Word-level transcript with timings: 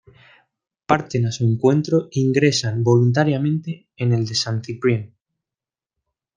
Parten 0.87 1.27
a 1.27 1.31
su 1.31 1.43
encuentro 1.45 2.05
e 2.07 2.21
ingresan 2.21 2.83
voluntariamente 2.83 3.85
en 3.97 4.13
el 4.13 4.25
de 4.25 4.33
Saint-Cyprien. 4.33 5.13